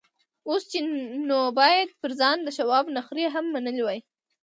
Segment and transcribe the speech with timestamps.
[0.49, 0.81] اوس يې
[1.27, 3.99] نو بايد پر ځان د شواب نخرې هم منلې وای.